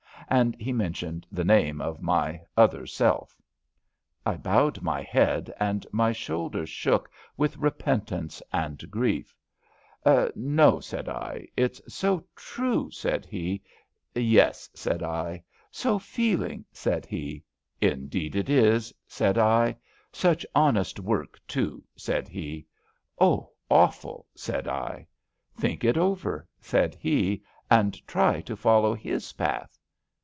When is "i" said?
4.25-4.37, 15.03-15.43, 21.83-21.89, 24.69-25.07